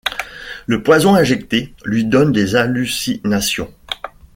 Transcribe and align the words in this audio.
Le 0.65 0.81
poison 0.81 1.13
injecté 1.13 1.75
lui 1.85 2.05
donne 2.05 2.31
des 2.31 2.55
hallucinations. 2.55 3.71